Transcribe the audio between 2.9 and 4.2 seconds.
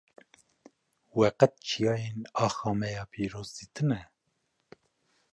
ya pîroz dîtine?